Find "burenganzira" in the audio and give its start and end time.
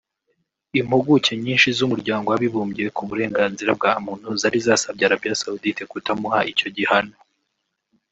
3.09-3.71